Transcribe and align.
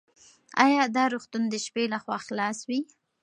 ایا 0.65 0.81
دا 0.95 1.03
روغتون 1.13 1.43
د 1.49 1.55
شپې 1.65 1.83
لخوا 1.93 2.17
خلاص 2.25 2.57
وي؟ 2.67 2.79